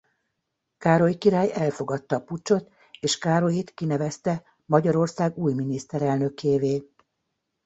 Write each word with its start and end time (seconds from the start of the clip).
Károly 0.77 1.13
király 1.17 1.51
elfogadta 1.53 2.15
a 2.15 2.21
puccsot 2.21 2.71
és 2.99 3.17
Károlyit 3.17 3.73
kinevezte 3.73 4.43
Magyarország 4.65 5.37
új 5.37 5.53
miniszterelnökévé. 5.53 6.83